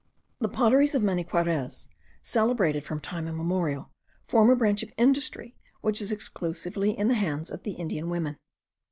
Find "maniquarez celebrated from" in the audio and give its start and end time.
1.03-2.99